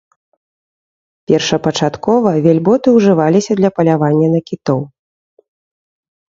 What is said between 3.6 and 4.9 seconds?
для палявання на кітоў.